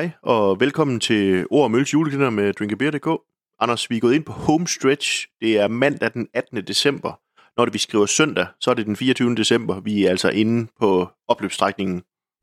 Hej, 0.00 0.10
og 0.22 0.60
velkommen 0.60 1.00
til 1.00 1.46
Ord 1.50 1.64
og 1.64 1.70
Mølles 1.70 1.92
julekalender 1.92 2.30
med 2.30 2.52
drinkabeer.dk. 2.52 3.22
Anders, 3.60 3.90
vi 3.90 3.96
er 3.96 4.00
gået 4.00 4.14
ind 4.14 4.24
på 4.24 4.32
home 4.32 4.68
stretch. 4.68 5.26
Det 5.40 5.58
er 5.58 5.68
mandag 5.68 6.10
den 6.14 6.28
18. 6.34 6.56
december. 6.66 7.20
Når 7.56 7.64
det 7.64 7.74
vi 7.74 7.78
skriver 7.78 8.06
søndag, 8.06 8.46
så 8.60 8.70
er 8.70 8.74
det 8.74 8.86
den 8.86 8.96
24. 8.96 9.34
december. 9.34 9.80
Vi 9.80 10.04
er 10.04 10.10
altså 10.10 10.28
inde 10.28 10.66
på 10.80 11.08
opløbsstrækningen. 11.28 12.02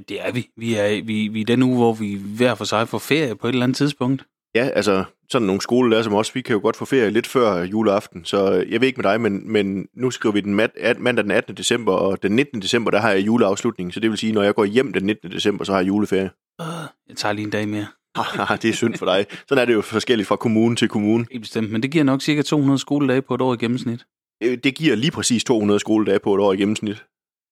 Det 0.10 0.28
er 0.28 0.32
vi. 0.32 0.50
Vi 0.58 0.76
er, 0.76 1.04
vi, 1.04 1.28
vi 1.28 1.42
er 1.42 1.46
den 1.46 1.64
uge, 1.64 1.78
hvor 1.78 1.94
vi 1.94 2.20
hver 2.38 2.56
for 2.56 2.66
sig 2.66 2.88
får 2.88 2.98
ferie 2.98 3.36
på 3.36 3.48
et 3.48 3.52
eller 3.52 3.64
andet 3.64 3.78
tidspunkt. 3.78 4.26
Ja, 4.56 4.70
altså 4.74 5.04
sådan 5.30 5.46
nogle 5.46 5.62
skolelærer 5.62 6.04
som 6.04 6.14
os, 6.14 6.36
vi 6.36 6.42
kan 6.42 6.54
jo 6.54 6.60
godt 6.62 6.76
få 6.76 6.86
ferie 6.86 7.10
lidt 7.10 7.28
før 7.28 7.64
juleaften, 7.64 8.26
så 8.26 8.66
jeg 8.70 8.82
ved 8.82 8.88
ikke 8.88 9.02
med 9.02 9.12
dig, 9.12 9.22
men, 9.22 9.52
men 9.52 9.88
nu 9.94 10.12
skriver 10.12 10.34
vi 10.34 10.42
den 10.42 10.56
mandag 10.56 11.24
den 11.24 11.32
18. 11.32 11.58
december, 11.58 11.94
og 11.94 12.24
den 12.24 12.32
19. 12.32 12.62
december, 12.62 12.92
der 12.92 13.00
har 13.00 13.12
jeg 13.12 13.26
juleafslutning, 13.26 13.94
så 13.94 14.00
det 14.00 14.10
vil 14.10 14.18
sige, 14.18 14.34
når 14.34 14.44
jeg 14.44 14.56
går 14.56 14.66
hjem 14.66 14.94
den 14.94 15.04
19. 15.04 15.32
december, 15.32 15.66
så 15.66 15.72
har 15.72 15.80
jeg 15.80 15.88
juleferie. 15.88 16.30
Jeg 16.60 17.18
tager 17.18 17.34
lige 17.34 17.46
en 17.46 17.50
dag 17.50 17.68
mere. 17.68 17.88
Ah, 18.16 18.62
det 18.62 18.70
er 18.70 18.74
synd 18.74 18.96
for 18.96 19.06
dig. 19.06 19.26
Sådan 19.48 19.62
er 19.62 19.66
det 19.66 19.74
jo 19.74 19.82
forskelligt 19.82 20.28
fra 20.28 20.36
kommune 20.36 20.76
til 20.76 20.90
kommune. 20.90 21.26
Helt 21.32 21.42
bestemt, 21.42 21.72
men 21.72 21.84
det 21.84 21.92
giver 21.92 22.04
nok 22.04 22.22
cirka 22.22 22.42
200 22.42 22.80
skoledage 22.80 23.22
på 23.22 23.36
et 23.36 23.42
år 23.42 23.54
i 23.54 23.58
gennemsnit. 23.58 24.06
Øh, 24.44 24.58
Det 24.64 24.76
giver 24.76 24.96
lige 24.96 25.12
præcis 25.12 25.44
200 25.44 25.80
skoledage 25.80 26.20
på 26.20 26.36
et 26.36 26.42
år 26.42 26.54
i 26.54 26.58
gennemsnit. 26.58 27.06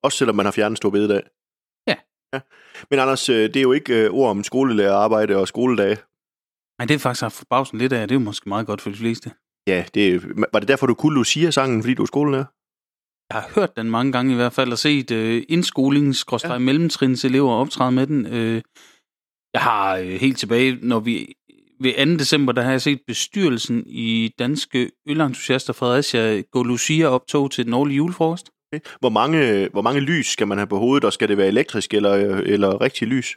Også 0.04 0.18
selvom 0.18 0.36
man 0.36 0.46
har 0.46 0.52
fjernet 0.52 0.78
stor 0.78 0.90
bededag. 0.90 1.22
Ja. 1.88 1.96
ja. 2.34 2.40
Men 2.90 3.00
Anders, 3.00 3.30
øh, 3.30 3.36
det 3.36 3.56
er 3.56 3.62
jo 3.62 3.72
ikke 3.72 4.04
øh, 4.06 4.10
ord 4.12 4.30
om 4.30 4.44
skolelærerarbejde 4.44 5.38
og 5.38 5.48
skoledage. 5.48 5.98
Nej, 6.80 6.86
det 6.88 6.96
er 6.96 7.00
faktisk 7.00 7.22
haft 7.22 7.36
forbavsen 7.36 7.78
lidt 7.78 7.94
af. 7.94 8.08
Det 8.08 8.16
er 8.16 8.20
jo 8.20 8.26
måske 8.26 8.50
meget 8.50 8.68
godt 8.68 8.82
for 8.82 8.90
de 8.90 8.96
fleste. 8.96 9.32
Ja, 9.68 9.86
det, 9.94 10.24
var 10.54 10.60
det 10.60 10.68
derfor, 10.68 10.88
du 10.88 10.94
kunne 10.94 11.16
Lucia-sangen, 11.16 11.82
fordi 11.84 11.94
du 11.94 12.02
er 12.02 12.08
skolelærer? 12.08 12.46
Jeg 13.34 13.42
har 13.42 13.50
hørt 13.56 13.78
den 13.78 13.90
mange 13.90 14.12
gange 14.12 14.32
i 14.32 14.36
hvert 14.36 14.54
fald, 14.54 14.72
og 14.72 14.78
set 14.78 15.12
øh, 15.12 15.44
indskolings 15.50 16.26
ja. 16.44 16.58
mellemtrins 16.58 17.26
elever 17.26 17.52
optræde 17.52 17.92
med 17.92 18.08
den. 18.08 18.26
Øh, 18.26 18.62
jeg 19.56 19.64
har 19.64 19.98
øh, 19.98 20.08
helt 20.08 20.38
tilbage, 20.38 20.78
når 20.82 21.00
vi 21.00 21.34
ved 21.80 22.18
2. 22.18 22.18
december, 22.20 22.54
der 22.54 22.62
har 22.62 22.72
jeg 22.72 22.82
set 22.82 23.00
bestyrelsen 23.08 23.84
i 23.88 24.32
Danske 24.40 24.92
Ølentusiaster 25.08 25.74
Fredericia 25.74 26.42
gå 26.42 26.64
Lucia 26.64 27.08
optog 27.08 27.52
til 27.52 27.66
den 27.66 27.74
årlige 27.74 27.96
julefrokost. 27.96 28.50
Okay. 28.72 28.80
Hvor, 29.00 29.10
mange, 29.10 29.70
hvor 29.72 29.82
mange 29.82 30.00
lys 30.02 30.28
skal 30.28 30.48
man 30.48 30.58
have 30.58 30.68
på 30.68 30.78
hovedet, 30.78 31.04
og 31.06 31.14
skal 31.14 31.30
det 31.30 31.38
være 31.38 31.48
elektrisk 31.48 31.94
eller, 31.94 32.14
eller 32.38 32.82
rigtig 32.82 33.08
lys? 33.08 33.36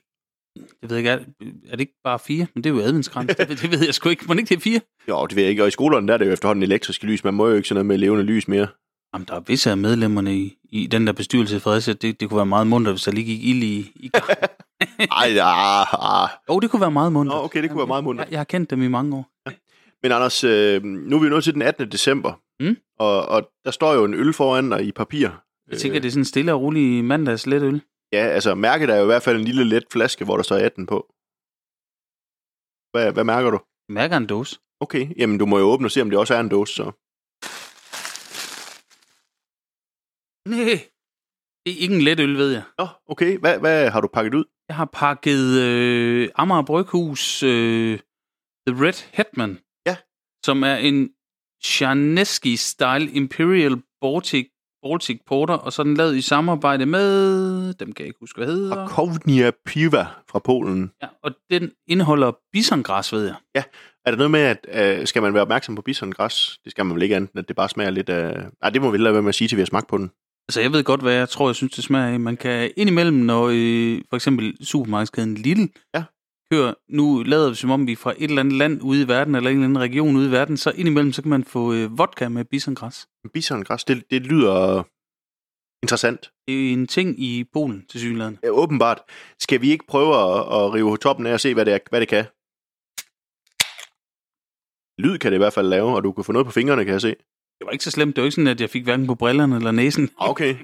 Jeg 0.83 0.91
ved 0.91 0.97
ikke, 0.97 1.11
er, 1.11 1.19
er 1.67 1.71
det 1.71 1.81
ikke 1.81 2.01
bare 2.05 2.19
fire? 2.19 2.47
Men 2.55 2.65
det 2.65 2.71
er 2.71 2.75
jo 2.75 2.81
adventskrans. 2.81 3.37
det, 3.37 3.49
det 3.49 3.71
ved 3.71 3.85
jeg 3.85 3.95
sgu 3.95 4.09
ikke. 4.09 4.25
Må 4.29 4.35
det 4.35 4.41
ikke 4.41 4.49
det 4.49 4.57
er 4.57 4.61
fire? 4.61 4.81
Jo, 5.09 5.27
det 5.27 5.37
ved 5.37 5.43
jeg 5.43 5.51
ikke. 5.51 5.63
Og 5.63 5.69
i 5.69 5.71
skolerne 5.71 6.09
der 6.09 6.15
er 6.15 6.19
det 6.19 6.27
jo 6.27 6.33
efterhånden 6.33 6.63
elektriske 6.63 7.07
lys. 7.07 7.25
Man 7.25 7.35
må 7.35 7.49
jo 7.49 7.55
ikke 7.55 7.69
sådan 7.69 7.77
noget 7.77 7.87
med 7.87 7.99
levende 7.99 8.25
lys 8.25 8.49
mere. 8.49 8.69
Jamen, 9.15 9.27
der 9.29 9.35
er 9.35 9.41
visse 9.41 9.71
af 9.71 9.77
medlemmerne 9.77 10.37
i, 10.37 10.57
i 10.71 10.87
den 10.87 11.07
der 11.07 11.13
bestyrelse 11.13 11.57
i 11.57 11.61
Fredericia. 11.61 11.95
Det, 11.95 12.21
det 12.21 12.29
kunne 12.29 12.37
være 12.37 12.47
meget 12.47 12.67
mundt, 12.67 12.89
hvis 12.89 13.03
der 13.03 13.13
lige 13.13 13.25
gik 13.25 13.45
ild 13.45 13.63
i, 13.63 13.93
i. 13.97 14.11
Ej, 14.81 15.39
ah, 15.41 16.23
ah. 16.23 16.29
Jo, 16.49 16.61
det 16.61 16.71
kunne 16.71 16.81
være 16.81 16.91
meget 16.91 17.13
mundt. 17.13 17.33
Okay, 17.35 17.63
det 17.63 17.71
kunne 17.71 17.79
være 17.79 17.87
meget 17.87 18.05
mundt. 18.05 18.21
Jeg, 18.21 18.29
jeg 18.31 18.39
har 18.39 18.45
kendt 18.45 18.71
dem 18.71 18.83
i 18.83 18.89
mange 18.89 19.17
år. 19.17 19.31
Ja. 19.47 19.53
Men 20.03 20.13
Anders, 20.13 20.45
øh, 20.45 20.83
nu 20.83 21.17
er 21.17 21.21
vi 21.21 21.29
nået 21.29 21.45
til 21.45 21.55
den 21.55 21.63
18. 21.63 21.93
december. 21.93 22.33
Mm? 22.61 22.77
Og, 22.99 23.27
og 23.27 23.51
der 23.65 23.71
står 23.71 23.95
jo 23.95 24.05
en 24.05 24.15
øl 24.15 24.33
foran 24.33 24.71
dig 24.71 24.85
i 24.85 24.93
papir. 24.93 25.29
Jeg 25.71 25.79
tænker, 25.79 26.01
det 26.01 26.09
er 26.09 26.13
sådan 26.13 26.21
en 26.21 26.25
stille 26.25 26.53
og 26.53 26.61
rolig 26.61 27.05
mandags 27.05 27.47
let 27.47 27.63
øl. 27.63 27.83
Ja, 28.13 28.19
altså 28.27 28.55
mærket 28.55 28.91
er 28.91 28.97
jo 28.97 29.03
i 29.03 29.07
hvert 29.07 29.23
fald 29.23 29.37
en 29.37 29.45
lille 29.45 29.65
let 29.65 29.85
flaske, 29.93 30.25
hvor 30.25 30.37
der 30.37 30.43
står 30.43 30.57
18 30.57 30.87
på. 30.87 31.07
Hvad, 32.93 33.13
hvad 33.13 33.25
mærker 33.25 33.51
du? 33.51 33.59
Jeg 33.89 33.95
mærker 33.95 34.17
en 34.17 34.27
dåse. 34.27 34.59
Okay, 34.81 35.09
jamen 35.19 35.39
du 35.39 35.47
må 35.47 35.59
jo 35.59 35.65
åbne 35.65 35.87
og 35.87 35.91
se, 35.91 36.03
om 36.03 36.11
det 36.11 36.19
også 36.19 36.35
er 36.35 36.41
en 36.41 36.49
dåse, 36.49 36.75
så. 36.75 36.85
Nej, 40.49 40.89
det 41.67 41.73
er 41.73 41.79
ikke 41.79 41.95
en 41.95 42.01
let 42.01 42.21
øl, 42.21 42.39
ved 42.39 42.53
jeg. 42.53 42.63
Nå, 42.79 42.87
okay. 43.09 43.39
Hvad, 43.39 43.59
hvad 43.59 43.91
har 43.91 44.01
du 44.01 44.09
pakket 44.15 44.35
ud? 44.35 44.45
Jeg 44.69 44.77
har 44.77 44.91
pakket 44.93 45.61
øh, 45.61 46.29
Amager 46.35 46.63
Bryghus 46.63 47.43
øh, 47.43 47.99
The 48.67 48.85
Red 48.87 49.05
Hetman. 49.13 49.59
Ja. 49.87 49.97
Som 50.45 50.63
er 50.63 50.75
en 50.75 51.11
Charneski 51.65 52.57
Style 52.57 53.11
Imperial 53.11 53.83
Baltic, 54.01 54.49
Baltic 54.83 55.21
Porter, 55.27 55.55
og 55.55 55.73
så 55.73 55.83
den 55.83 55.95
lavet 55.95 56.17
i 56.17 56.21
samarbejde 56.21 56.87
med, 56.87 57.75
dem 57.75 57.93
kan 57.93 58.03
jeg 58.03 58.07
ikke 58.07 58.21
huske, 58.21 58.37
hvad 58.37 58.47
hedder. 58.47 58.77
Rakovnia 58.77 59.51
Piva 59.67 60.07
fra 60.31 60.39
Polen. 60.39 60.91
Ja, 61.03 61.09
og 61.23 61.33
den 61.51 61.71
indeholder 61.87 62.33
bisongræs, 62.53 63.13
ved 63.13 63.25
jeg. 63.25 63.35
Ja, 63.55 63.63
er 64.05 64.11
der 64.11 64.17
noget 64.19 64.31
med, 64.31 64.41
at 64.41 64.67
øh, 64.73 65.07
skal 65.07 65.23
man 65.23 65.35
være 65.35 65.43
opmærksom 65.43 65.75
på 65.75 65.83
bisongræs? 65.83 66.59
Det 66.65 66.71
skal 66.71 66.87
man 66.87 66.95
vel 66.95 67.03
ikke 67.03 67.17
andet, 67.17 67.39
at 67.39 67.49
det 67.49 67.57
bare 67.57 67.69
smager 67.69 67.91
lidt 67.91 68.09
af... 68.09 68.47
Nej, 68.63 68.71
det 68.71 68.83
må 68.83 68.91
vi 68.91 68.99
lade 68.99 69.15
være 69.15 69.23
med 69.23 69.29
at 69.29 69.35
sige, 69.35 69.49
til 69.49 69.57
vi 69.57 69.61
har 69.61 69.67
smagt 69.67 69.89
på 69.89 69.99
den. 69.99 70.11
Altså, 70.49 70.61
jeg 70.61 70.73
ved 70.73 70.85
godt, 70.85 71.01
hvad 71.03 71.15
jeg 71.15 71.29
tror, 71.29 71.49
jeg 71.49 71.55
synes, 71.55 71.73
det 71.73 71.85
smager 71.85 72.07
af. 72.07 72.21
Man 72.21 72.37
kan 72.37 72.71
indimellem, 72.77 73.17
når 73.17 73.45
øh, 73.53 74.03
for 74.09 74.17
eksempel 74.17 74.67
supermarkedskæden 74.67 75.35
Lidl 75.35 75.67
ja. 75.95 76.05
kører, 76.53 76.75
nu 76.89 77.23
lader 77.23 77.49
vi 77.49 77.55
som 77.55 77.71
om 77.71 77.87
vi 77.87 77.93
er 77.93 77.97
fra 77.97 78.15
et 78.19 78.25
eller 78.25 78.41
andet 78.41 78.55
land 78.55 78.83
ude 78.83 79.03
i 79.03 79.09
verden, 79.09 79.35
eller 79.35 79.51
en 79.51 79.57
eller 79.57 79.69
anden 79.69 79.79
region 79.79 80.17
ude 80.17 80.29
i 80.29 80.31
verden, 80.31 80.57
så 80.57 80.71
indimellem, 80.71 81.13
så 81.13 81.23
kan 81.23 81.29
man 81.31 81.45
få 81.45 81.73
øh, 81.73 81.99
vodka 81.99 82.29
med 82.29 82.45
bisongræs. 82.45 83.09
Bisongræs, 83.35 83.85
det, 83.85 84.05
det 84.11 84.23
lyder 84.23 84.83
interessant. 85.83 86.31
Det 86.47 86.69
er 86.69 86.73
en 86.73 86.87
ting 86.87 87.21
i 87.23 87.45
Polen, 87.53 87.87
til 87.91 88.01
synligheden. 88.01 88.39
Ja, 88.43 88.51
åbenbart. 88.51 88.99
Skal 89.39 89.61
vi 89.61 89.71
ikke 89.71 89.87
prøve 89.89 90.15
at, 90.17 90.41
at 90.41 90.73
rive 90.75 90.97
toppen 90.97 91.27
af 91.27 91.33
og 91.33 91.41
se, 91.41 91.55
hvad 91.55 91.65
det, 91.65 91.75
er, 91.75 91.79
hvad 91.91 92.01
det 92.01 92.09
kan? 92.09 92.25
Lyd 94.99 95.19
kan 95.19 95.33
det 95.33 95.37
i 95.37 95.45
hvert 95.45 95.53
fald 95.53 95.69
lave, 95.69 95.97
og 95.97 96.05
du 96.05 96.13
kan 96.13 96.25
få 96.25 96.33
noget 96.33 96.47
på 96.47 96.53
fingrene, 96.53 96.85
kan 96.85 96.93
jeg 96.93 97.01
se. 97.01 97.17
Det 97.59 97.67
var 97.67 97.73
ikke 97.73 97.85
så 97.85 97.91
slemt. 97.91 98.17
Det 98.17 98.23
var 98.23 98.27
ikke 98.27 98.35
sådan, 98.35 98.55
at 98.55 98.61
jeg 98.61 98.71
fik 98.71 98.85
hverken 98.85 99.07
på 99.07 99.15
brillerne 99.15 99.57
eller 99.57 99.71
næsen. 99.71 100.11
Okay. 100.17 100.55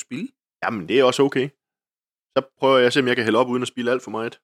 Spil? 0.00 0.32
Jamen, 0.64 0.88
det 0.88 0.98
er 0.98 1.04
også 1.04 1.22
okay. 1.22 1.48
Så 2.36 2.40
prøver 2.58 2.76
jeg 2.76 2.86
at 2.86 2.92
se, 2.92 3.00
om 3.00 3.08
jeg 3.08 3.16
kan 3.16 3.24
hælde 3.24 3.38
op, 3.38 3.48
uden 3.48 3.62
at 3.62 3.68
spille 3.68 3.90
alt 3.90 4.02
for 4.02 4.10
meget. 4.10 4.40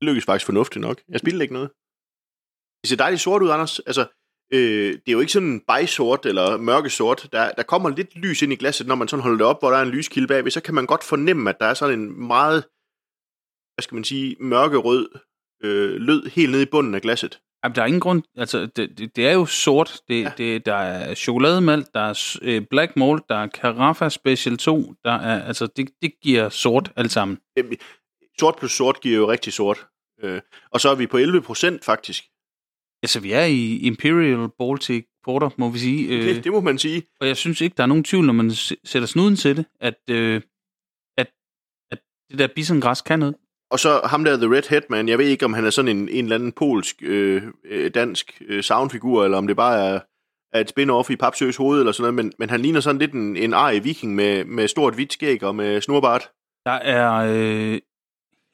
Det 0.00 0.06
lykkes 0.08 0.24
faktisk 0.24 0.46
fornuftigt 0.46 0.80
nok. 0.80 1.00
Jeg 1.08 1.20
spiller 1.20 1.42
ikke 1.42 1.54
noget. 1.54 1.70
Det 2.82 2.88
ser 2.88 2.96
dejligt 2.96 3.22
sort 3.22 3.42
ud, 3.42 3.50
Anders. 3.50 3.78
Altså, 3.78 4.06
øh, 4.52 4.92
det 4.92 5.08
er 5.08 5.12
jo 5.12 5.20
ikke 5.20 5.32
sådan 5.32 5.60
bejsort 5.60 6.26
eller 6.26 6.56
mørkesort. 6.56 7.28
Der, 7.32 7.52
der 7.52 7.62
kommer 7.62 7.88
lidt 7.88 8.16
lys 8.16 8.42
ind 8.42 8.52
i 8.52 8.56
glasset, 8.56 8.86
når 8.86 8.94
man 8.94 9.08
sådan 9.08 9.22
holder 9.22 9.38
det 9.38 9.46
op, 9.46 9.60
hvor 9.60 9.70
der 9.70 9.78
er 9.78 9.82
en 9.82 9.90
lyskilde 9.90 10.28
bagved. 10.28 10.50
Så 10.50 10.62
kan 10.62 10.74
man 10.74 10.86
godt 10.86 11.04
fornemme, 11.04 11.50
at 11.50 11.56
der 11.60 11.66
er 11.66 11.74
sådan 11.74 12.00
en 12.00 12.26
meget, 12.26 12.68
hvad 13.80 13.84
skal 13.84 13.94
man 13.94 14.04
sige, 14.04 14.36
mørkerød 14.40 15.08
øh, 15.64 16.00
lød 16.00 16.30
helt 16.30 16.50
nede 16.50 16.62
i 16.62 16.66
bunden 16.66 16.94
af 16.94 17.02
glasset. 17.02 17.40
Jamen, 17.64 17.76
der 17.76 17.82
er 17.82 17.86
ingen 17.86 18.00
grund, 18.00 18.22
altså 18.36 18.66
det, 18.66 18.98
det, 18.98 19.16
det 19.16 19.28
er 19.28 19.32
jo 19.32 19.46
sort, 19.46 20.00
det, 20.08 20.22
ja. 20.22 20.32
det, 20.38 20.66
der 20.66 20.74
er 20.74 21.14
chokolademalt, 21.14 21.86
der 21.94 22.00
er 22.00 22.38
øh, 22.42 22.62
black 22.70 22.96
malt, 22.96 23.22
der 23.28 23.34
er 23.34 23.48
Carafa 23.48 24.08
Special 24.08 24.56
2, 24.56 24.94
der 25.04 25.12
er, 25.12 25.42
altså 25.42 25.66
det, 25.66 25.90
det 26.02 26.12
giver 26.22 26.48
sort 26.48 26.92
alt 26.96 27.12
sammen. 27.12 27.38
Sort 28.38 28.56
plus 28.58 28.72
sort 28.72 29.00
giver 29.00 29.16
jo 29.16 29.30
rigtig 29.30 29.52
sort. 29.52 29.86
Øh, 30.22 30.40
og 30.70 30.80
så 30.80 30.88
er 30.88 30.94
vi 30.94 31.06
på 31.06 31.16
11 31.16 31.42
procent 31.42 31.84
faktisk. 31.84 32.24
Altså, 33.02 33.20
vi 33.20 33.32
er 33.32 33.44
i 33.44 33.76
Imperial 33.76 34.48
Baltic 34.58 35.06
Porter, 35.24 35.50
må 35.58 35.68
vi 35.70 35.78
sige. 35.78 36.22
Det, 36.34 36.44
det 36.44 36.52
må 36.52 36.60
man 36.60 36.78
sige. 36.78 37.02
Og 37.20 37.26
jeg 37.26 37.36
synes 37.36 37.60
ikke, 37.60 37.74
der 37.76 37.82
er 37.82 37.86
nogen 37.86 38.04
tvivl, 38.04 38.26
når 38.26 38.32
man 38.32 38.50
sætter 38.84 39.06
snuden 39.06 39.36
til 39.36 39.56
det, 39.56 39.66
at, 39.80 40.00
øh, 40.10 40.42
at, 41.18 41.30
at 41.90 41.98
det 42.30 42.38
der 42.38 42.48
bisongræs 42.54 43.00
kan 43.02 43.18
noget. 43.18 43.34
Og 43.70 43.78
så 43.78 44.00
ham 44.04 44.24
der, 44.24 44.36
The 44.36 44.56
Red 44.56 44.68
Headman, 44.70 45.08
jeg 45.08 45.18
ved 45.18 45.26
ikke, 45.26 45.44
om 45.44 45.52
han 45.52 45.64
er 45.64 45.70
sådan 45.70 45.96
en, 45.96 46.08
en 46.08 46.24
eller 46.24 46.34
anden 46.34 46.52
polsk, 46.52 46.96
øh, 47.02 47.42
dansk 47.94 48.42
øh, 48.48 48.62
soundfigur, 48.62 49.24
eller 49.24 49.38
om 49.38 49.46
det 49.46 49.56
bare 49.56 49.88
er, 49.88 50.00
er 50.52 50.60
et 50.60 50.70
spin-off 50.70 51.12
i 51.12 51.16
Papsøs 51.16 51.56
hoved, 51.56 51.78
eller 51.78 51.92
sådan 51.92 52.14
noget, 52.14 52.14
men, 52.14 52.32
men 52.38 52.50
han 52.50 52.60
ligner 52.60 52.80
sådan 52.80 52.98
lidt 52.98 53.12
en, 53.12 53.36
en 53.36 53.54
arg 53.54 53.84
viking 53.84 54.14
med, 54.14 54.44
med 54.44 54.68
stort 54.68 54.94
hvidt 54.94 55.12
skæg 55.12 55.42
og 55.42 55.54
med 55.54 55.80
snorbart. 55.80 56.30
Der 56.66 56.72
er, 56.72 57.12
øh, 57.12 57.78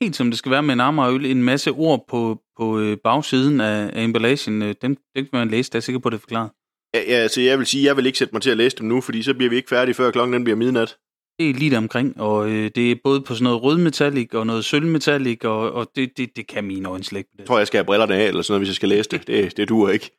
helt 0.03 0.17
som 0.17 0.31
det 0.31 0.39
skal 0.39 0.53
være 0.53 0.63
med 0.63 0.75
en 0.75 0.81
Amagerøl, 0.81 1.27
en 1.27 1.43
masse 1.43 1.71
ord 1.71 2.05
på, 2.09 2.43
på 2.59 2.79
øh, 2.79 2.97
bagsiden 3.05 3.61
af, 3.61 3.91
af 3.93 4.03
emballagen. 4.05 4.61
Dem, 4.61 4.77
dem 4.83 4.97
kan 5.15 5.29
man 5.33 5.49
læse, 5.49 5.73
der 5.73 5.77
er 5.77 5.81
sikker 5.81 6.01
på, 6.01 6.11
det 6.11 6.17
er 6.17 6.21
forklaret. 6.21 6.51
Ja, 6.95 7.01
ja, 7.01 7.15
altså 7.15 7.41
jeg 7.41 7.59
vil 7.59 7.67
sige, 7.67 7.85
jeg 7.85 7.97
vil 7.97 8.07
ikke 8.07 8.19
sætte 8.19 8.35
mig 8.35 8.43
til 8.43 8.51
at 8.51 8.57
læse 8.57 8.77
dem 8.77 8.87
nu, 8.87 9.01
fordi 9.01 9.23
så 9.23 9.35
bliver 9.35 9.51
vi 9.51 9.57
ikke 9.57 9.69
færdige, 9.69 9.95
før 9.95 10.11
klokken 10.11 10.33
den 10.33 10.45
bliver 10.45 10.57
midnat. 10.57 10.97
Det 11.39 11.51
er 11.51 11.55
lige 11.55 11.71
der 11.71 11.79
omkring, 11.79 12.21
og 12.21 12.51
øh, 12.51 12.71
det 12.75 12.91
er 12.91 12.97
både 13.05 13.21
på 13.21 13.35
sådan 13.35 13.45
noget 13.45 13.63
rødmetallik 13.63 14.35
og 14.35 14.47
noget 14.47 14.65
sølvmetallik, 14.65 15.45
og, 15.45 15.73
og 15.73 15.91
det, 15.97 16.19
det, 16.19 16.37
det 16.37 16.47
kan 16.47 16.65
mine 16.65 16.89
øjne 16.89 17.05
slet 17.05 17.19
ikke. 17.19 17.31
Jeg 17.39 17.47
tror, 17.47 17.59
jeg 17.59 17.67
skal 17.67 17.79
have 17.79 17.85
brillerne 17.85 18.15
af, 18.15 18.27
eller 18.27 18.43
sådan 18.43 18.53
noget, 18.53 18.61
hvis 18.61 18.69
jeg 18.69 18.77
skal 18.77 18.89
læse 18.89 19.11
det. 19.11 19.27
Det, 19.27 19.57
det 19.57 19.69
duer 19.69 19.91
ikke. 19.91 20.11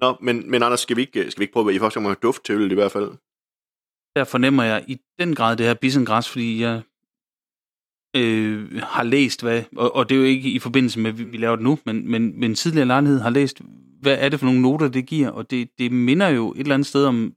Nå, 0.00 0.16
men, 0.20 0.50
men 0.50 0.62
Anders, 0.62 0.80
skal 0.80 0.96
vi 0.96 1.00
ikke, 1.00 1.30
skal 1.30 1.40
vi 1.40 1.44
ikke 1.44 1.52
prøve 1.52 1.70
at 1.70 1.76
i 1.76 1.78
første 1.78 1.96
omgang 1.96 2.22
duft 2.22 2.44
til 2.44 2.70
i 2.70 2.74
hvert 2.74 2.92
fald? 2.92 3.10
Der 4.16 4.24
fornemmer 4.24 4.62
jeg 4.62 4.84
i 4.88 4.96
den 5.18 5.34
grad 5.34 5.56
det 5.56 5.66
her 5.66 5.74
bisengræs, 5.74 6.28
fordi 6.28 6.60
jeg 6.60 6.82
øh, 8.16 8.80
har 8.82 9.02
læst, 9.02 9.42
hvad, 9.42 9.62
og, 9.76 9.96
og 9.96 10.08
det 10.08 10.14
er 10.14 10.18
jo 10.18 10.24
ikke 10.24 10.50
i 10.50 10.58
forbindelse 10.58 11.00
med, 11.00 11.10
at 11.10 11.18
vi, 11.18 11.24
vi 11.24 11.36
laver 11.36 11.56
det 11.56 11.64
nu, 11.64 11.78
men, 11.86 12.10
men, 12.10 12.40
men 12.40 12.54
tidligere 12.54 12.86
lejlighed 12.86 13.20
har 13.20 13.30
læst, 13.30 13.60
hvad 14.00 14.16
er 14.20 14.28
det 14.28 14.38
for 14.38 14.46
nogle 14.46 14.62
noter, 14.62 14.88
det 14.88 15.06
giver, 15.06 15.30
og 15.30 15.50
det, 15.50 15.68
det 15.78 15.92
minder 15.92 16.28
jo 16.28 16.52
et 16.52 16.60
eller 16.60 16.74
andet 16.74 16.86
sted 16.86 17.06
om, 17.06 17.34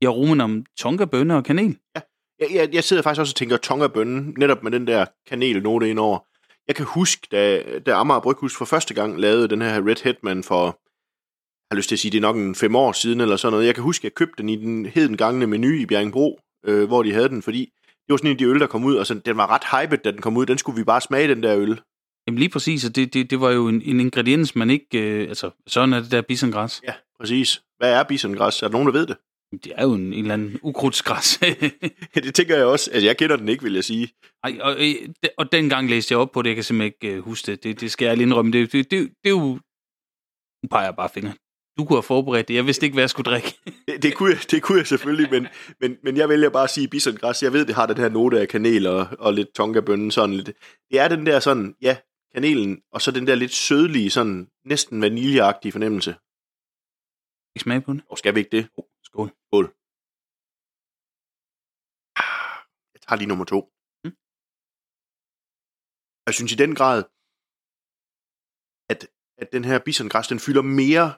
i 0.00 0.04
aromen 0.06 0.40
om 0.40 0.64
tonka, 0.78 1.04
bønne 1.04 1.36
og 1.36 1.44
kanel. 1.44 1.78
Ja, 1.96 2.00
jeg, 2.40 2.48
jeg, 2.54 2.74
jeg 2.74 2.84
sidder 2.84 3.02
faktisk 3.02 3.20
også 3.20 3.32
og 3.32 3.36
tænker 3.36 3.56
tonga 3.56 3.86
bønne, 3.86 4.32
netop 4.32 4.62
med 4.62 4.72
den 4.72 4.86
der 4.86 5.06
kanelnote 5.26 5.90
indover. 5.90 6.18
Jeg 6.68 6.76
kan 6.76 6.86
huske, 6.86 7.28
da, 7.32 7.62
da 7.86 7.92
Amager 7.92 8.20
Bryghus 8.20 8.56
for 8.56 8.64
første 8.64 8.94
gang 8.94 9.20
lavede 9.20 9.48
den 9.48 9.62
her 9.62 9.86
Red 9.88 10.02
Headman 10.04 10.42
for 10.42 10.80
har 11.70 11.76
lyst 11.76 11.88
til 11.88 11.96
at 11.96 12.00
sige, 12.00 12.12
det 12.12 12.18
er 12.18 12.22
nok 12.22 12.36
en 12.36 12.54
fem 12.54 12.76
år 12.76 12.92
siden 12.92 13.20
eller 13.20 13.36
sådan 13.36 13.52
noget. 13.52 13.66
Jeg 13.66 13.74
kan 13.74 13.84
huske, 13.84 14.00
at 14.00 14.04
jeg 14.04 14.14
købte 14.14 14.34
den 14.38 14.48
i 14.48 14.56
den 14.56 14.86
heden 14.86 15.16
gangne 15.16 15.46
menu 15.46 15.68
i 15.68 15.86
Bjerringbro, 15.86 16.40
øh, 16.66 16.86
hvor 16.86 17.02
de 17.02 17.12
havde 17.12 17.28
den, 17.28 17.42
fordi 17.42 17.72
det 17.86 18.12
var 18.12 18.16
sådan 18.16 18.28
en 18.30 18.34
af 18.34 18.38
de 18.38 18.44
øl, 18.44 18.60
der 18.60 18.66
kom 18.66 18.84
ud, 18.84 18.96
og 18.96 19.06
så, 19.06 19.14
den 19.14 19.36
var 19.36 19.50
ret 19.50 19.82
hyped, 19.82 19.98
da 19.98 20.10
den 20.10 20.20
kom 20.20 20.36
ud. 20.36 20.46
Den 20.46 20.58
skulle 20.58 20.76
vi 20.76 20.84
bare 20.84 21.00
smage, 21.00 21.28
den 21.28 21.42
der 21.42 21.56
øl. 21.56 21.80
Jamen 22.26 22.38
lige 22.38 22.48
præcis, 22.48 22.84
og 22.84 22.96
det, 22.96 23.14
det, 23.14 23.30
det 23.30 23.40
var 23.40 23.50
jo 23.50 23.68
en, 23.68 23.82
en 23.82 24.00
ingrediens, 24.00 24.56
man 24.56 24.70
ikke... 24.70 24.98
Øh, 24.98 25.28
altså, 25.28 25.50
sådan 25.66 25.92
er 25.92 26.00
det 26.00 26.10
der 26.10 26.22
bisongræs. 26.22 26.80
Ja, 26.88 26.94
præcis. 27.20 27.62
Hvad 27.78 27.92
er 27.92 28.02
bisongræs? 28.02 28.62
Er 28.62 28.68
der 28.68 28.72
nogen, 28.72 28.86
der 28.86 28.92
ved 28.92 29.06
det? 29.06 29.16
Det 29.52 29.72
er 29.76 29.82
jo 29.82 29.94
en, 29.94 30.12
en 30.12 30.12
eller 30.12 30.34
anden 30.34 30.58
ukrudtsgræs. 30.62 31.40
det 32.14 32.34
tænker 32.34 32.56
jeg 32.56 32.66
også. 32.66 32.90
Altså, 32.90 33.06
jeg 33.06 33.16
kender 33.16 33.36
den 33.36 33.48
ikke, 33.48 33.62
vil 33.62 33.74
jeg 33.74 33.84
sige. 33.84 34.08
Ej, 34.44 34.58
og, 34.60 34.76
øh, 34.78 34.94
og 35.38 35.52
dengang 35.52 35.90
læste 35.90 36.12
jeg 36.12 36.18
op 36.18 36.32
på 36.32 36.42
det, 36.42 36.48
jeg 36.48 36.56
kan 36.56 36.64
simpelthen 36.64 36.92
ikke 37.02 37.18
uh, 37.18 37.24
huske 37.24 37.46
det. 37.52 37.64
det. 37.64 37.80
Det 37.80 37.90
skal 37.90 38.06
jeg 38.06 38.16
lige 38.16 38.26
indrømme. 38.26 38.52
Det, 38.52 38.72
det, 38.72 38.90
det, 38.90 39.00
det 39.00 39.10
er 39.24 39.30
jo... 39.30 39.58
Nu 40.62 40.68
peger 40.70 40.84
jeg 40.84 40.96
bare 40.96 41.08
fingre. 41.08 41.32
Du 41.78 41.84
kunne 41.84 41.96
have 41.96 42.02
forberedt 42.02 42.48
det. 42.48 42.54
Jeg 42.54 42.66
vidste 42.66 42.86
ikke, 42.86 42.94
hvad 42.94 43.02
jeg 43.02 43.10
skulle 43.10 43.30
drikke. 43.30 43.58
det, 43.88 44.02
det, 44.02 44.14
kunne 44.14 44.30
jeg, 44.30 44.38
det 44.50 44.62
kunne 44.62 44.78
jeg 44.78 44.86
selvfølgelig, 44.86 45.30
men, 45.30 45.46
men, 45.80 45.96
men 46.02 46.16
jeg 46.16 46.28
vælger 46.28 46.50
bare 46.50 46.64
at 46.64 46.70
sige 46.70 46.88
bisongræs. 46.88 47.42
Jeg 47.42 47.52
ved, 47.52 47.66
det 47.66 47.74
har 47.74 47.86
den 47.86 47.96
her 47.96 48.08
note 48.08 48.40
af 48.40 48.48
kanel 48.48 48.86
og, 48.86 49.06
og 49.18 49.34
lidt 49.34 49.54
tonkabønnen. 49.54 50.10
Sådan 50.10 50.34
lidt. 50.34 50.46
Det 50.90 51.00
er 51.00 51.08
den 51.08 51.26
der 51.26 51.40
sådan, 51.40 51.74
ja, 51.82 51.96
kanelen, 52.34 52.80
og 52.92 53.02
så 53.02 53.10
den 53.10 53.26
der 53.26 53.34
lidt 53.34 53.52
sødlige, 53.52 54.10
sådan 54.10 54.48
næsten 54.64 55.02
vaniljeagtige 55.02 55.72
fornemmelse. 55.72 56.10
Ikke 57.56 57.62
smage 57.62 57.80
på 57.80 57.92
den? 57.92 58.02
Og 58.10 58.18
skal 58.18 58.34
vi 58.34 58.40
ikke 58.40 58.56
det? 58.56 58.68
Skål. 59.14 59.30
Skål. 59.46 59.66
Jeg 62.94 63.00
tager 63.02 63.16
lige 63.18 63.28
nummer 63.28 63.44
to. 63.44 63.60
Mm. 64.04 64.16
Jeg 66.26 66.34
synes 66.34 66.52
i 66.52 66.54
den 66.54 66.74
grad, 66.74 66.98
at, 68.92 69.00
at 69.38 69.52
den 69.52 69.64
her 69.64 69.78
bisongræs, 69.78 70.28
den 70.28 70.40
fylder 70.40 70.62
mere 70.62 71.14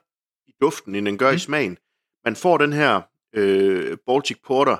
i 0.47 0.53
duften, 0.61 0.95
end 0.95 1.07
den 1.07 1.19
gør 1.19 1.31
mm. 1.31 1.37
i 1.37 1.39
smagen. 1.39 1.79
Man 2.25 2.37
får 2.37 2.59
den 2.59 2.73
her 2.73 3.03
øh, 3.33 3.99
Baltic 4.07 4.39
Porter 4.45 4.79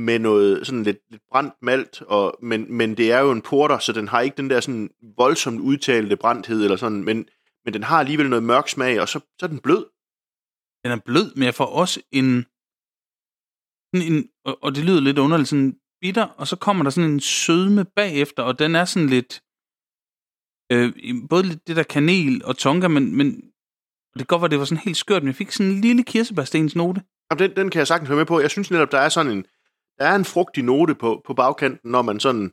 med 0.00 0.18
noget 0.18 0.66
sådan 0.66 0.82
lidt, 0.82 1.00
lidt 1.10 1.22
brændt 1.28 1.54
malt, 1.62 2.02
og, 2.02 2.38
men, 2.42 2.72
men 2.74 2.96
det 2.96 3.12
er 3.12 3.20
jo 3.20 3.30
en 3.30 3.42
porter, 3.42 3.78
så 3.78 3.92
den 3.92 4.08
har 4.08 4.20
ikke 4.20 4.36
den 4.36 4.50
der 4.50 4.60
sådan 4.60 4.90
voldsomt 5.16 5.60
udtalte 5.60 6.16
brændthed, 6.16 6.64
eller 6.64 6.76
sådan, 6.76 7.04
men, 7.04 7.28
men 7.64 7.74
den 7.74 7.82
har 7.82 7.98
alligevel 8.00 8.28
noget 8.28 8.42
mørk 8.42 8.68
smag, 8.68 9.00
og 9.00 9.08
så, 9.08 9.20
så 9.38 9.46
er 9.46 9.50
den 9.50 9.60
blød. 9.60 9.93
Den 10.84 10.92
er 10.92 11.00
blød, 11.04 11.34
men 11.34 11.42
jeg 11.42 11.54
får 11.54 11.66
også 11.66 12.00
en, 12.12 12.46
en, 13.94 14.12
en 14.12 14.28
og, 14.44 14.58
og 14.62 14.74
det 14.74 14.84
lyder 14.84 15.00
lidt 15.00 15.18
underligt, 15.18 15.48
sådan 15.48 15.78
bitter, 16.00 16.24
og 16.24 16.46
så 16.46 16.56
kommer 16.56 16.82
der 16.82 16.90
sådan 16.90 17.10
en 17.10 17.20
sødme 17.20 17.84
bagefter, 17.84 18.42
og 18.42 18.58
den 18.58 18.74
er 18.74 18.84
sådan 18.84 19.08
lidt, 19.08 19.42
øh, 20.72 20.92
både 21.30 21.42
lidt 21.42 21.66
det 21.66 21.76
der 21.76 21.82
kanel 21.82 22.44
og 22.44 22.56
tonka, 22.56 22.88
men, 22.88 23.16
men 23.16 23.54
og 24.14 24.18
det 24.18 24.28
kan 24.28 24.34
godt 24.34 24.42
være, 24.42 24.50
det 24.50 24.58
var 24.58 24.64
sådan 24.64 24.84
helt 24.84 24.96
skørt, 24.96 25.22
men 25.22 25.26
jeg 25.26 25.34
fik 25.34 25.50
sådan 25.50 25.72
en 25.72 25.80
lille 25.80 26.04
kirsebærstens 26.04 26.76
note. 26.76 27.02
Jamen, 27.30 27.38
den, 27.42 27.56
den 27.56 27.70
kan 27.70 27.78
jeg 27.78 27.86
sagtens 27.86 28.08
høre 28.08 28.16
med 28.16 28.26
på. 28.26 28.40
Jeg 28.40 28.50
synes 28.50 28.70
netop, 28.70 28.92
der 28.92 28.98
er 28.98 29.08
sådan 29.08 29.32
en, 29.32 29.44
der 29.98 30.04
er 30.06 30.14
en 30.14 30.24
frugtig 30.24 30.64
note 30.64 30.94
på, 30.94 31.22
på 31.26 31.34
bagkanten, 31.34 31.90
når 31.90 32.02
man 32.02 32.20
sådan, 32.20 32.52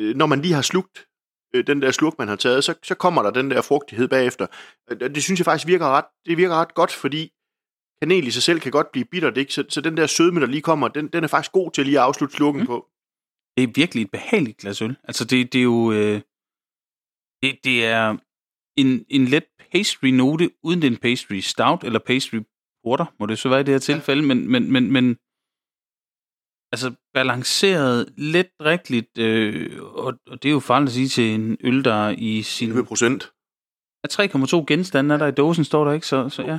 øh, 0.00 0.16
når 0.16 0.26
man 0.26 0.42
lige 0.42 0.54
har 0.54 0.62
slugt 0.62 1.06
øh, 1.54 1.66
den 1.66 1.82
der 1.82 1.90
slurk, 1.90 2.18
man 2.18 2.28
har 2.28 2.36
taget, 2.36 2.64
så, 2.64 2.74
så 2.82 2.94
kommer 2.94 3.22
der 3.22 3.30
den 3.30 3.50
der 3.50 3.62
frugtighed 3.62 4.08
bagefter. 4.08 4.46
Øh, 4.90 5.00
det 5.14 5.22
synes 5.22 5.40
jeg 5.40 5.44
faktisk 5.44 5.66
virker 5.66 5.86
ret, 5.86 6.04
det 6.26 6.36
virker 6.36 6.54
ret 6.54 6.74
godt, 6.74 6.92
fordi 6.92 7.32
kanel 8.02 8.26
i 8.26 8.30
sig 8.30 8.42
selv 8.42 8.60
kan 8.60 8.72
godt 8.72 8.92
blive 8.92 9.04
bittert, 9.04 9.36
ikke? 9.36 9.52
Så, 9.52 9.64
så 9.68 9.80
den 9.80 9.96
der 9.96 10.06
sødme, 10.06 10.40
der 10.40 10.46
lige 10.46 10.62
kommer, 10.62 10.88
den, 10.88 11.08
den 11.08 11.24
er 11.24 11.28
faktisk 11.28 11.52
god 11.52 11.70
til 11.70 11.84
lige 11.84 11.98
at 11.98 12.04
afslutte 12.04 12.36
slurken 12.36 12.60
mm. 12.60 12.66
på. 12.66 12.86
Det 13.56 13.62
er 13.62 13.72
virkelig 13.74 14.02
et 14.02 14.10
behageligt 14.10 14.58
glas 14.58 14.82
øl. 14.82 14.96
Altså, 15.04 15.24
det, 15.24 15.52
det 15.52 15.58
er 15.58 15.62
jo... 15.62 15.92
Øh, 15.92 16.20
det, 17.42 17.58
det 17.64 17.86
er 17.86 18.16
en, 18.76 19.04
en 19.08 19.24
let 19.24 19.44
pastry 19.72 20.06
note, 20.06 20.50
uden 20.62 20.82
den 20.82 20.96
pastry 20.96 21.34
stout 21.34 21.84
eller 21.84 21.98
pastry 21.98 22.40
porter, 22.84 23.06
må 23.20 23.26
det 23.26 23.38
så 23.38 23.48
være 23.48 23.60
i 23.60 23.64
det 23.64 23.74
her 23.74 23.78
tilfælde, 23.78 24.22
ja. 24.22 24.26
men, 24.26 24.50
men, 24.50 24.72
men, 24.72 24.92
men 24.92 25.16
altså 26.72 26.94
balanceret, 27.14 28.14
let 28.16 28.48
drikkeligt, 28.60 29.18
øh, 29.18 29.82
og, 29.82 30.14
og 30.26 30.42
det 30.42 30.48
er 30.48 30.52
jo 30.52 30.60
farligt 30.60 30.88
at 30.88 30.94
sige 30.94 31.08
til 31.08 31.34
en 31.34 31.56
øl, 31.60 31.84
der 31.84 31.94
er 31.94 32.14
i 32.18 32.42
sin... 32.42 32.70
20 32.70 32.84
procent. 32.84 33.32
Ja, 34.04 34.24
3,2 34.24 34.64
genstande 34.66 35.14
er 35.14 35.18
der 35.18 35.26
i 35.26 35.32
dåsen, 35.32 35.64
står 35.64 35.84
der 35.84 35.92
ikke, 35.92 36.06
så, 36.06 36.28
så 36.28 36.42
ja. 36.42 36.58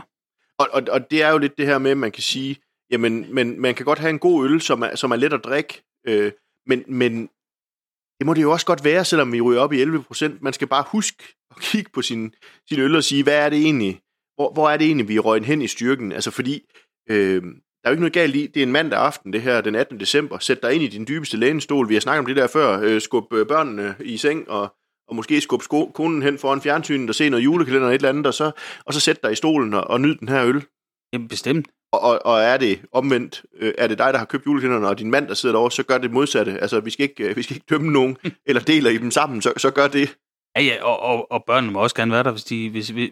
Og, 0.59 0.67
og, 0.71 0.83
og 0.91 1.11
det 1.11 1.23
er 1.23 1.31
jo 1.31 1.38
lidt 1.38 1.57
det 1.57 1.65
her 1.65 1.77
med, 1.77 1.91
at 1.91 1.97
man 1.97 2.11
kan 2.11 2.23
sige, 2.23 2.57
jamen, 2.91 3.33
men 3.35 3.61
man 3.61 3.75
kan 3.75 3.85
godt 3.85 4.00
have 4.00 4.09
en 4.09 4.19
god 4.19 4.50
øl, 4.50 4.61
som 4.61 4.81
er, 4.81 4.95
som 4.95 5.11
er 5.11 5.15
let 5.15 5.33
at 5.33 5.44
drikke, 5.44 5.83
øh, 6.07 6.31
men, 6.65 6.83
men 6.88 7.29
det 8.19 8.25
må 8.25 8.33
det 8.33 8.41
jo 8.41 8.51
også 8.51 8.65
godt 8.65 8.83
være, 8.83 9.06
selvom 9.06 9.31
vi 9.33 9.41
ryger 9.41 9.61
op 9.61 9.73
i 9.73 9.81
11 9.81 10.03
procent. 10.03 10.41
Man 10.41 10.53
skal 10.53 10.67
bare 10.67 10.83
huske 10.88 11.23
at 11.51 11.61
kigge 11.61 11.91
på 11.94 12.01
sin, 12.01 12.33
sin 12.69 12.79
øl 12.79 12.95
og 12.95 13.03
sige, 13.03 13.23
hvad 13.23 13.45
er 13.45 13.50
det 13.50 13.59
egentlig, 13.59 14.01
hvor, 14.35 14.53
hvor 14.53 14.69
er 14.69 14.77
det 14.77 14.88
egentlig, 14.88 15.07
vi 15.07 15.15
er 15.15 15.19
røget 15.19 15.45
hen 15.45 15.61
i 15.61 15.67
styrken? 15.67 16.11
Altså 16.11 16.31
fordi, 16.31 16.65
øh, 17.09 17.44
der 17.44 17.85
er 17.85 17.89
jo 17.89 17.91
ikke 17.91 18.01
noget 18.01 18.13
galt 18.13 18.35
i, 18.35 18.47
det 18.47 18.59
er 18.59 18.65
en 18.65 18.71
mandag 18.71 19.00
aften, 19.00 19.33
det 19.33 19.41
her, 19.41 19.62
den 19.62 19.75
18. 19.75 20.00
december. 20.00 20.39
Sæt 20.39 20.63
dig 20.63 20.73
ind 20.73 20.83
i 20.83 20.88
din 20.88 21.07
dybeste 21.07 21.38
lænestol. 21.38 21.89
Vi 21.89 21.94
har 21.94 22.01
snakket 22.01 22.19
om 22.19 22.25
det 22.25 22.35
der 22.35 22.47
før. 22.47 22.79
Øh, 22.81 23.01
skub 23.01 23.33
øh, 23.33 23.47
børnene 23.47 23.95
i 24.00 24.17
seng, 24.17 24.50
og, 24.50 24.75
og 25.09 25.15
måske 25.15 25.41
skub 25.41 25.61
sko- 25.61 25.91
konen 25.94 26.21
hen 26.21 26.38
foran 26.38 26.61
fjernsynet 26.61 27.09
og 27.09 27.15
se 27.15 27.29
noget 27.29 27.44
julekalender 27.44 27.88
eller 27.88 27.95
et 27.95 27.95
eller 27.95 28.09
andet, 28.09 28.25
og 28.25 28.33
så, 28.33 28.51
og 28.85 28.94
så 28.94 29.00
sæt 29.00 29.23
dig 29.23 29.31
i 29.31 29.35
stolen 29.35 29.73
og, 29.73 29.83
og 29.83 30.01
nyd 30.01 30.15
den 30.15 30.29
her 30.29 30.45
øl. 30.45 30.63
Jamen 31.13 31.27
bestemt. 31.27 31.67
Og, 31.91 32.00
og, 32.00 32.25
og 32.25 32.41
er 32.41 32.57
det 32.57 32.81
omvendt, 32.91 33.44
øh, 33.59 33.73
er 33.77 33.88
det 33.88 33.97
dig, 33.97 34.13
der 34.13 34.19
har 34.19 34.25
købt 34.25 34.45
julekalenderen, 34.45 34.85
og 34.85 35.00
din 35.00 35.11
mand, 35.11 35.27
der 35.27 35.33
sidder 35.33 35.56
derovre, 35.56 35.71
så 35.71 35.83
gør 35.83 35.97
det 35.97 36.11
modsatte. 36.11 36.59
Altså, 36.61 36.79
vi 36.79 36.89
skal 36.89 37.03
ikke, 37.03 37.23
øh, 37.23 37.35
vi 37.35 37.41
skal 37.41 37.56
ikke 37.56 37.65
dømme 37.69 37.91
nogen, 37.91 38.17
eller 38.47 38.61
deler 38.61 38.89
i 38.89 38.97
dem 38.97 39.11
sammen, 39.11 39.41
så, 39.41 39.53
så 39.57 39.71
gør 39.71 39.88
det. 39.88 40.15
Ja, 40.56 40.61
ja, 40.61 40.83
og, 40.83 41.00
og, 41.00 41.31
og 41.31 41.44
børnene 41.47 41.73
må 41.73 41.79
også 41.79 41.95
gerne 41.95 42.12
være 42.12 42.23
der, 42.23 42.31
hvis 42.31 42.44
de, 42.44 42.69
hvis, 42.69 42.89
hvis, 42.89 43.09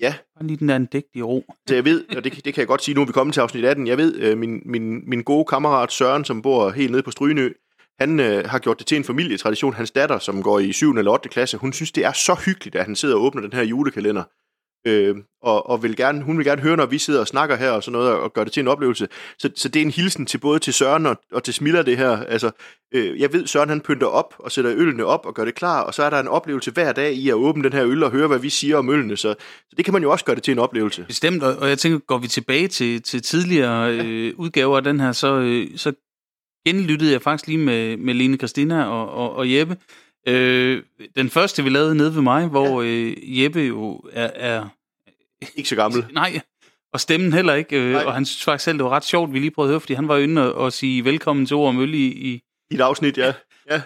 Ja. 0.00 0.14
Bare 0.34 0.46
lige 0.46 0.56
den 0.56 0.68
der 0.68 0.74
andægtige 0.74 1.22
ro. 1.22 1.44
Så 1.68 1.74
jeg 1.74 1.84
ved, 1.84 2.04
og 2.16 2.24
det, 2.24 2.44
det 2.44 2.54
kan 2.54 2.60
jeg 2.60 2.66
godt 2.66 2.82
sige, 2.82 2.94
nu 2.94 3.00
er 3.00 3.06
vi 3.06 3.12
kommet 3.12 3.34
til 3.34 3.40
afsnit 3.40 3.64
18, 3.64 3.86
jeg 3.86 3.98
ved, 3.98 4.16
øh, 4.16 4.38
min, 4.38 4.62
min, 4.64 5.10
min 5.10 5.22
gode 5.22 5.44
kammerat 5.44 5.92
Søren, 5.92 6.24
som 6.24 6.42
bor 6.42 6.70
helt 6.70 6.90
nede 6.90 7.02
på 7.02 7.10
Strygenø, 7.10 7.52
han 8.00 8.20
øh, 8.20 8.44
har 8.48 8.58
gjort 8.58 8.78
det 8.78 8.86
til 8.86 8.96
en 8.96 9.04
familietradition. 9.04 9.74
Hans 9.74 9.90
datter, 9.90 10.18
som 10.18 10.42
går 10.42 10.58
i 10.58 10.72
7. 10.72 10.90
eller 10.90 11.10
8. 11.10 11.28
klasse, 11.28 11.56
hun 11.56 11.72
synes, 11.72 11.92
det 11.92 12.04
er 12.04 12.12
så 12.12 12.34
hyggeligt, 12.34 12.76
at 12.76 12.84
han 12.84 12.96
sidder 12.96 13.14
og 13.14 13.22
åbner 13.22 13.42
den 13.42 13.52
her 13.52 13.62
julekalender. 13.62 14.22
Øh, 14.86 15.16
og, 15.42 15.70
og 15.70 15.82
vil 15.82 15.96
gerne, 15.96 16.22
hun 16.22 16.38
vil 16.38 16.46
gerne 16.46 16.62
høre, 16.62 16.76
når 16.76 16.86
vi 16.86 16.98
sidder 16.98 17.20
og 17.20 17.26
snakker 17.26 17.56
her 17.56 17.70
og 17.70 17.82
sådan 17.82 17.92
noget, 17.92 18.12
og 18.12 18.32
gør 18.32 18.44
det 18.44 18.52
til 18.52 18.60
en 18.60 18.68
oplevelse. 18.68 19.08
Så, 19.38 19.50
så 19.56 19.68
det 19.68 19.80
er 19.80 19.84
en 19.84 19.90
hilsen 19.90 20.26
til 20.26 20.38
både 20.38 20.58
til 20.58 20.72
Søren 20.72 21.06
og, 21.06 21.16
og 21.32 21.44
til 21.44 21.54
Smiller, 21.54 21.82
det 21.82 21.96
her. 21.98 22.10
Altså, 22.10 22.50
øh, 22.94 23.20
jeg 23.20 23.32
ved, 23.32 23.46
Søren 23.46 23.68
han 23.68 23.80
pynter 23.80 24.06
op 24.06 24.34
og 24.38 24.52
sætter 24.52 24.72
ølene 24.76 25.04
op 25.04 25.26
og 25.26 25.34
gør 25.34 25.44
det 25.44 25.54
klar, 25.54 25.80
og 25.82 25.94
så 25.94 26.02
er 26.02 26.10
der 26.10 26.20
en 26.20 26.28
oplevelse 26.28 26.70
hver 26.70 26.92
dag 26.92 27.12
i 27.12 27.28
at 27.28 27.34
åbne 27.34 27.64
den 27.64 27.72
her 27.72 27.84
øl 27.84 28.02
og 28.02 28.10
høre, 28.10 28.28
hvad 28.28 28.38
vi 28.38 28.48
siger 28.48 28.76
om 28.76 28.90
ølene. 28.90 29.16
Så, 29.16 29.34
så 29.68 29.74
det 29.76 29.84
kan 29.84 29.92
man 29.92 30.02
jo 30.02 30.10
også 30.10 30.24
gøre 30.24 30.36
det 30.36 30.42
til 30.42 30.52
en 30.52 30.58
oplevelse. 30.58 31.04
Bestemt, 31.08 31.42
og, 31.42 31.56
og 31.56 31.68
jeg 31.68 31.78
tænker, 31.78 31.98
går 31.98 32.18
vi 32.18 32.28
tilbage 32.28 32.68
til, 32.68 33.02
til 33.02 33.22
tidligere 33.22 33.94
øh, 33.94 34.34
udgaver 34.36 34.76
af 34.76 34.84
den 34.84 35.00
her, 35.00 35.12
så, 35.12 35.34
øh, 35.34 35.68
så 35.76 35.92
genlyttede 36.66 37.12
jeg 37.12 37.22
faktisk 37.22 37.46
lige 37.46 37.58
med, 37.58 37.96
med 37.96 38.14
Lene 38.14 38.36
Christina 38.36 38.84
og, 38.84 39.10
og, 39.10 39.36
og 39.36 39.52
Jeppe. 39.52 39.76
Øh, 40.28 40.82
den 41.16 41.30
første, 41.30 41.64
vi 41.64 41.70
lavede 41.70 41.94
nede 41.94 42.14
ved 42.14 42.22
mig, 42.22 42.46
hvor 42.46 42.82
ja. 42.82 42.88
øh, 42.88 43.42
Jeppe 43.42 43.60
jo 43.60 44.00
er, 44.12 44.30
er 44.34 44.68
ikke 45.56 45.68
så 45.68 45.76
gammel. 45.76 46.06
Nej, 46.12 46.40
og 46.92 47.00
stemmen 47.00 47.32
heller 47.32 47.54
ikke. 47.54 47.80
Øh, 47.80 48.06
og 48.06 48.14
han 48.14 48.24
synes 48.24 48.44
faktisk 48.44 48.64
selv, 48.64 48.78
det 48.78 48.84
var 48.84 48.90
ret 48.90 49.04
sjovt, 49.04 49.32
vi 49.32 49.38
lige 49.38 49.50
prøvede 49.50 49.70
at 49.70 49.72
høre, 49.72 49.80
fordi 49.80 49.94
han 49.94 50.08
var 50.08 50.16
inde 50.16 50.54
og, 50.54 50.64
og 50.64 50.72
sige 50.72 51.04
velkommen 51.04 51.46
til 51.46 51.56
ord 51.56 51.68
og 51.68 51.74
mølle 51.74 51.96
i... 51.96 52.06
I, 52.06 52.42
I 52.70 52.74
et 52.74 52.80
afsnit, 52.80 53.18
ja. 53.18 53.34
ja. 53.70 53.82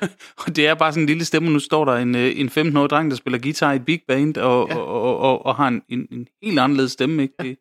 og 0.46 0.56
det 0.56 0.66
er 0.66 0.74
bare 0.74 0.92
sådan 0.92 1.02
en 1.02 1.06
lille 1.06 1.24
stemme, 1.24 1.50
nu 1.50 1.58
står 1.58 1.84
der 1.84 1.92
en, 1.92 2.14
øh, 2.14 2.40
en 2.40 2.48
15-årig 2.48 2.90
dreng, 2.90 3.10
der 3.10 3.16
spiller 3.16 3.38
guitar 3.38 3.72
i 3.72 3.76
et 3.76 3.84
big 3.84 4.00
band, 4.08 4.36
og, 4.36 4.68
ja. 4.68 4.76
og, 4.76 4.86
og, 4.86 5.18
og, 5.18 5.46
og 5.46 5.56
har 5.56 5.68
en, 5.68 5.82
en, 5.88 6.08
en 6.10 6.28
helt 6.42 6.58
anderledes 6.58 6.92
stemme. 6.92 7.22
Ikke? 7.22 7.34
Ja. 7.38 7.44
Det, 7.44 7.58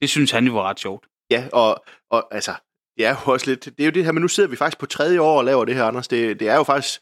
det 0.00 0.10
synes 0.10 0.30
han 0.30 0.46
jo 0.46 0.52
var 0.52 0.62
ret 0.62 0.80
sjovt. 0.80 1.06
Ja, 1.30 1.48
og, 1.52 1.84
og 2.10 2.34
altså, 2.34 2.52
det 2.98 3.06
er 3.06 3.10
jo 3.10 3.32
også 3.32 3.50
lidt, 3.50 3.64
det 3.64 3.80
er 3.80 3.84
jo 3.84 3.90
det 3.90 4.04
her, 4.04 4.12
men 4.12 4.20
nu 4.20 4.28
sidder 4.28 4.48
vi 4.48 4.56
faktisk 4.56 4.78
på 4.78 4.86
tredje 4.86 5.20
år 5.20 5.38
og 5.38 5.44
laver 5.44 5.64
det 5.64 5.74
her, 5.74 5.84
Anders. 5.84 6.08
Det, 6.08 6.40
det 6.40 6.48
er 6.48 6.56
jo 6.56 6.62
faktisk, 6.62 7.00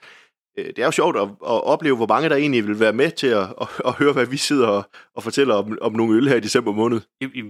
Øh, 0.58 0.66
det 0.66 0.78
er 0.78 0.84
jo 0.84 0.90
sjovt 0.90 1.16
at, 1.16 1.22
at 1.22 1.64
opleve, 1.64 1.96
hvor 1.96 2.06
mange 2.06 2.28
der 2.28 2.36
egentlig 2.36 2.66
vil 2.66 2.80
være 2.80 2.92
med 2.92 3.10
til 3.10 3.26
at, 3.26 3.54
at, 3.60 3.68
at 3.84 3.92
høre, 3.92 4.12
hvad 4.12 4.26
vi 4.26 4.36
sidder 4.36 4.66
og, 4.66 4.90
og 5.14 5.22
fortæller 5.22 5.54
om, 5.54 5.78
om 5.80 5.92
nogle 5.92 6.16
øl 6.16 6.28
her 6.28 6.36
i 6.36 6.40
december 6.40 6.72
måned. 6.72 7.00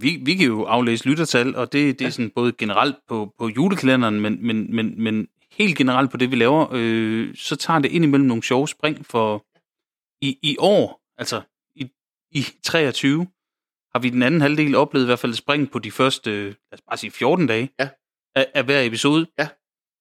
Vi, 0.01 0.21
vi 0.23 0.35
kan 0.35 0.47
jo 0.47 0.65
aflæse 0.65 1.09
lyttertal, 1.09 1.57
og 1.57 1.73
det, 1.73 1.99
det 1.99 2.07
er 2.07 2.11
sådan 2.11 2.31
både 2.31 2.53
generelt 2.53 2.97
på, 3.09 3.35
på 3.39 3.49
julekalenderen, 3.49 4.21
men, 4.21 4.47
men, 4.47 4.77
men, 4.77 5.03
men 5.03 5.29
helt 5.51 5.79
generelt 5.79 6.11
på 6.11 6.17
det, 6.17 6.31
vi 6.31 6.37
laver, 6.37 6.67
øh, 6.73 7.35
så 7.35 7.57
tager 7.57 7.79
det 7.79 7.91
ind 7.91 8.05
imellem 8.05 8.29
nogle 8.29 8.43
sjove 8.43 8.69
spring 8.69 9.07
for 9.07 9.45
i, 10.21 10.39
i 10.43 10.57
år, 10.59 11.01
altså 11.19 11.41
i, 11.75 11.91
i 12.31 12.47
23, 12.63 13.27
har 13.95 13.99
vi 13.99 14.11
den 14.11 14.23
anden 14.23 14.41
halvdel 14.41 14.75
oplevet 14.75 15.05
i 15.05 15.07
hvert 15.07 15.19
fald 15.19 15.33
et 15.33 15.39
spring 15.39 15.71
på 15.71 15.79
de 15.79 15.91
første, 15.91 16.31
lad 16.45 16.55
os 16.73 16.81
bare 16.89 16.97
sige 16.97 17.11
14 17.11 17.47
dage 17.47 17.71
ja. 17.81 17.89
Af, 18.37 18.47
af 18.55 18.65
hver 18.65 18.81
episode. 18.83 19.27
Ja, 19.39 19.49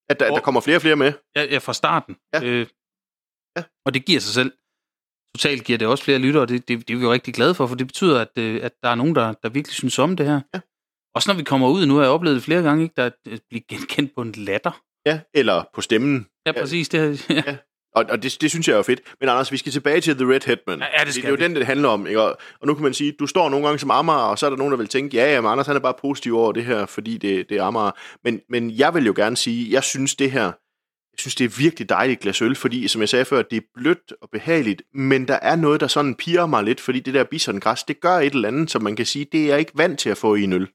at 0.10 0.20
der, 0.20 0.30
og, 0.30 0.36
der 0.36 0.42
kommer 0.42 0.62
flere 0.62 0.78
og 0.78 0.82
flere 0.82 0.96
med. 0.96 1.14
Ja, 1.36 1.44
ja 1.44 1.58
fra 1.58 1.74
starten. 1.74 2.16
Ja. 2.34 2.44
Øh, 2.44 2.68
Ja. 3.58 3.64
Og 3.86 3.94
det 3.94 4.06
giver 4.06 4.20
sig 4.20 4.34
selv. 4.34 4.52
Totalt 5.36 5.64
giver 5.64 5.78
det 5.78 5.88
også 5.88 6.04
flere 6.04 6.20
lyttere, 6.20 6.42
og 6.44 6.50
det, 6.50 6.68
det, 6.68 6.88
det 6.88 6.94
er 6.94 6.98
vi 6.98 7.04
jo 7.04 7.12
rigtig 7.12 7.34
glade 7.34 7.56
for, 7.56 7.68
for 7.68 7.76
det 7.76 7.88
betyder, 7.88 8.22
at, 8.22 8.38
øh, 8.38 8.60
at 8.64 8.74
der 8.84 8.90
er 8.90 8.96
nogen, 8.96 9.16
der, 9.16 9.34
der 9.34 9.50
virkelig 9.50 9.76
synes 9.76 10.00
om 10.00 10.16
det 10.16 10.26
her. 10.26 10.42
Ja. 10.54 10.60
Også 11.16 11.32
når 11.32 11.38
vi 11.38 11.44
kommer 11.44 11.70
ud, 11.70 11.86
nu 11.86 11.96
har 11.96 12.02
jeg 12.02 12.12
oplevet 12.12 12.36
det 12.36 12.44
flere 12.44 12.62
gange, 12.62 12.84
ikke, 12.84 12.94
der 12.98 13.10
bliver 13.50 13.64
genkendt 13.70 14.16
på 14.16 14.22
en 14.22 14.32
latter. 14.32 14.82
Ja, 15.06 15.20
eller 15.34 15.64
på 15.74 15.82
stemmen. 15.82 16.28
Ja, 16.46 16.52
præcis. 16.52 16.90
Det, 16.90 17.00
ja. 17.30 17.44
ja. 17.48 17.58
Og, 17.96 18.06
og 18.10 18.24
det, 18.24 18.38
det 18.42 18.50
synes 18.50 18.68
jeg 18.68 18.74
er 18.74 18.78
jo 18.78 18.84
fedt. 18.84 19.02
Men 19.20 19.30
Anders, 19.30 19.52
vi 19.52 19.58
skal 19.58 19.72
tilbage 19.72 20.02
til 20.02 20.16
The 20.16 20.34
Red 20.34 20.46
Headman. 20.46 20.80
Ja, 20.80 20.86
ja, 21.00 21.06
det 21.06 21.14
skal 21.14 21.22
det 21.22 21.28
er 21.28 21.32
jo 21.32 21.36
vi. 21.36 21.44
den, 21.44 21.56
det 21.56 21.66
handler 21.66 21.90
om. 21.90 22.08
Ikke? 22.08 22.22
Og, 22.22 22.38
og 22.60 22.68
nu 22.68 22.74
kan 22.74 22.84
man 22.84 22.94
sige, 22.94 23.12
du 23.12 23.28
står 23.28 23.50
nogle 23.50 23.66
gange 23.66 23.80
som 23.80 23.92
Amager, 23.92 24.20
og 24.20 24.40
så 24.40 24.46
er 24.46 24.50
der 24.50 24.58
nogen, 24.58 24.72
der 24.72 24.78
vil 24.78 24.88
tænke, 24.88 25.18
ja, 25.18 25.34
ja, 25.34 25.42
men 25.42 25.52
Anders 25.52 25.68
han 25.68 25.76
er 25.76 25.80
bare 25.80 25.94
positiv 26.02 26.38
over 26.38 26.52
det 26.52 26.66
her, 26.66 26.86
fordi 26.86 27.18
det, 27.18 27.50
det 27.50 27.58
er 27.58 27.64
Amager. 27.64 27.92
Men, 28.24 28.42
men 28.50 28.72
jeg 28.72 28.94
vil 28.94 29.06
jo 29.06 29.14
gerne 29.16 29.38
sige, 29.38 29.72
jeg 29.72 29.84
synes 29.84 30.16
det 30.16 30.32
her, 30.32 30.44
jeg 31.16 31.20
synes 31.20 31.36
det 31.36 31.46
er 31.46 31.58
virkelig 31.58 31.90
dejligt 31.90 32.20
glas 32.20 32.42
øl, 32.42 32.56
fordi 32.56 32.88
som 32.88 33.02
jeg 33.02 33.10
sagde 33.10 33.26
før, 33.26 33.42
det 33.42 33.58
er 33.58 33.62
blødt 33.74 34.14
og 34.22 34.30
behageligt, 34.32 34.82
men 34.94 35.28
der 35.28 35.40
er 35.42 35.56
noget, 35.56 35.82
der 35.82 35.88
sådan 35.88 36.16
piger 36.16 36.46
mig 36.46 36.64
lidt, 36.64 36.82
fordi 36.82 37.00
det 37.00 37.14
der 37.14 37.24
bisongræs, 37.24 37.84
det 37.84 38.00
gør 38.00 38.18
et 38.18 38.34
eller 38.34 38.48
andet, 38.48 38.72
som 38.72 38.84
man 38.84 38.96
kan 38.96 39.06
sige, 39.06 39.26
det 39.32 39.44
er 39.44 39.48
jeg 39.48 39.60
ikke 39.60 39.72
vant 39.76 40.00
til 40.00 40.10
at 40.10 40.18
få 40.18 40.36
i 40.36 40.44
en 40.44 40.54
øl. 40.54 40.68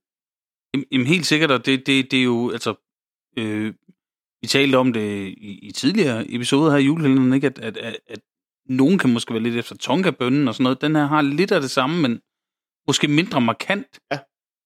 Jamen 0.92 1.06
helt 1.06 1.26
sikkert, 1.26 1.50
og 1.50 1.66
det, 1.66 1.86
det, 1.86 2.10
det 2.10 2.18
er 2.18 2.24
jo, 2.24 2.50
altså, 2.50 2.74
øh, 3.38 3.74
vi 4.42 4.48
talte 4.48 4.76
om 4.76 4.92
det 4.92 5.28
i, 5.28 5.58
i 5.62 5.72
tidligere 5.72 6.24
episoder 6.34 6.70
her 6.70 6.78
i 6.78 6.82
julekalenderen, 6.84 7.32
ikke? 7.32 7.46
At, 7.46 7.58
at, 7.58 7.76
at, 7.76 7.96
at 8.06 8.20
nogen 8.68 8.98
kan 8.98 9.12
måske 9.12 9.34
være 9.34 9.42
lidt 9.42 9.56
efter 9.56 9.76
tonkabønnen 9.76 10.48
og 10.48 10.54
sådan 10.54 10.62
noget. 10.64 10.80
Den 10.80 10.96
her 10.96 11.06
har 11.06 11.22
lidt 11.22 11.52
af 11.52 11.60
det 11.60 11.70
samme, 11.70 12.02
men 12.02 12.20
måske 12.86 13.08
mindre 13.08 13.40
markant. 13.40 13.86
Ja. 14.12 14.18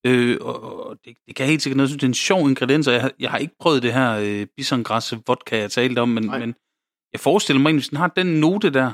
Øh, 0.06 0.38
og 0.40 0.86
og 0.86 0.96
det, 1.04 1.16
det 1.26 1.36
kan 1.36 1.46
helt 1.46 1.62
sikkert 1.62 1.76
noget. 1.76 1.88
Synes, 1.90 2.00
det 2.00 2.06
er 2.06 2.10
en 2.10 2.14
sjov 2.14 2.48
ingrediens, 2.48 2.86
og 2.88 2.94
jeg, 2.94 3.02
har- 3.02 3.12
jeg 3.20 3.30
har 3.30 3.38
ikke 3.38 3.54
prøvet 3.60 3.82
det 3.82 3.92
her 3.92 4.12
øh, 4.22 4.46
bisongræs 4.56 5.14
vodka, 5.26 5.58
jeg 5.58 5.70
talte 5.70 5.98
om, 5.98 6.08
men, 6.08 6.24
Nej. 6.24 6.38
men 6.38 6.54
jeg 7.12 7.20
forestiller 7.20 7.60
mig, 7.62 7.70
at 7.70 7.74
hvis 7.74 7.88
den 7.88 7.98
har 7.98 8.08
den 8.08 8.26
note 8.26 8.70
der, 8.70 8.92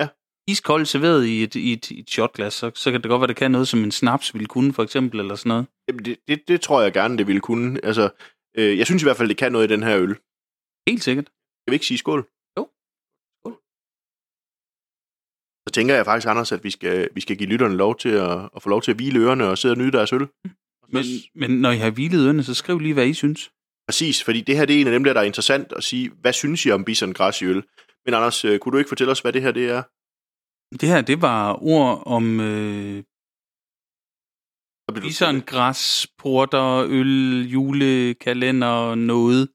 Ja. 0.00 0.08
iskold 0.48 0.86
serveret 0.86 1.26
i 1.26 1.42
et, 1.42 1.54
i 1.54 1.72
et, 1.72 1.90
i 1.90 2.00
et 2.00 2.10
shotglas, 2.10 2.54
så, 2.54 2.70
så 2.74 2.90
kan 2.90 3.02
det 3.02 3.08
godt 3.08 3.20
være, 3.20 3.28
det 3.28 3.36
kan 3.36 3.50
noget, 3.50 3.68
som 3.68 3.84
en 3.84 3.90
snaps 3.92 4.34
ville 4.34 4.46
kunne, 4.46 4.72
for 4.72 4.82
eksempel, 4.82 5.20
eller 5.20 5.34
sådan 5.34 5.48
noget. 5.48 5.66
Jamen, 5.88 6.04
det, 6.04 6.16
det, 6.28 6.40
det 6.48 6.60
tror 6.60 6.82
jeg 6.82 6.92
gerne, 6.92 7.18
det 7.18 7.26
ville 7.26 7.40
kunne. 7.40 7.80
Altså, 7.84 8.10
øh, 8.58 8.78
jeg 8.78 8.86
synes 8.86 9.02
i 9.02 9.06
hvert 9.06 9.16
fald, 9.16 9.28
det 9.28 9.36
kan 9.36 9.52
noget 9.52 9.70
i 9.70 9.72
den 9.74 9.82
her 9.82 9.98
øl. 9.98 10.16
Helt 10.88 11.04
sikkert. 11.04 11.26
Skal 11.62 11.70
vi 11.72 11.74
ikke 11.74 11.86
sige 11.86 11.98
skål? 11.98 12.28
Jo. 12.58 12.68
Skål. 13.40 13.54
Så 15.66 15.72
tænker 15.72 15.94
jeg 15.94 16.04
faktisk, 16.04 16.28
Anders, 16.28 16.52
at 16.52 16.64
vi 16.64 16.70
skal, 16.70 17.08
vi 17.14 17.20
skal 17.20 17.36
give 17.36 17.48
lytterne 17.48 17.76
lov 17.76 17.98
til 17.98 18.08
at, 18.08 18.50
at 18.56 18.62
få 18.62 18.68
lov 18.68 18.82
til 18.82 18.90
at 18.90 18.96
hvile 18.96 19.18
ørerne 19.18 19.48
og 19.48 19.58
sidde 19.58 19.72
og 19.72 19.78
nyde 19.78 19.92
deres 19.92 20.12
øl. 20.12 20.26
Men, 20.88 21.04
men 21.34 21.50
når 21.60 21.70
I 21.70 21.76
har 21.76 21.90
hvilet 21.90 22.24
ørerne, 22.26 22.44
så 22.44 22.54
skriv 22.54 22.78
lige, 22.78 22.94
hvad 22.94 23.06
I 23.06 23.14
synes. 23.14 23.52
Præcis, 23.88 24.24
fordi 24.24 24.40
det 24.40 24.56
her 24.56 24.64
det 24.64 24.76
er 24.76 24.80
en 24.80 24.86
af 24.86 24.92
dem 24.92 25.04
der, 25.04 25.14
er 25.14 25.22
interessant 25.22 25.72
at 25.72 25.84
sige, 25.84 26.10
hvad 26.10 26.32
synes 26.32 26.66
I 26.66 26.70
om 26.70 26.84
bison 26.84 27.12
græs 27.12 27.42
i 27.42 27.44
øl? 27.44 27.62
Men 28.04 28.14
Anders, 28.14 28.44
øh, 28.44 28.58
kunne 28.58 28.72
du 28.72 28.78
ikke 28.78 28.88
fortælle 28.88 29.10
os, 29.10 29.20
hvad 29.20 29.32
det 29.32 29.42
her 29.42 29.52
det 29.52 29.70
er? 29.70 29.82
Det 30.80 30.88
her, 30.88 31.00
det 31.00 31.22
var 31.22 31.62
ord 31.62 32.02
om 32.06 32.40
øh, 32.40 33.02
bliver 34.92 35.08
bison, 35.08 35.40
græs, 35.40 36.06
porter, 36.18 36.84
øl, 36.88 37.48
julekalender, 37.48 38.94
noget. 38.94 39.48